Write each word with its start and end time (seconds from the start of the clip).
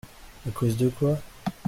À 0.47 0.49
cause 0.51 0.77
de 0.77 0.89
quoi? 0.89 1.15